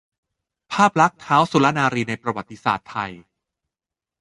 [0.73, 3.11] ภาพลักษณท้าวสุรนารีในประวัติศาสตร์ไทย